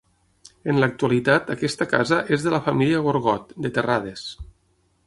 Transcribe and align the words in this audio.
En 0.71 0.79
l'actualitat 0.83 1.51
aquesta 1.55 1.89
casa 1.93 2.19
és 2.39 2.47
de 2.47 2.55
la 2.55 2.63
família 2.71 3.05
Gorgot, 3.09 3.55
de 3.67 3.75
Terrades. 3.79 4.27